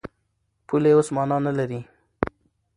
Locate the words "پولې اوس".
0.67-1.07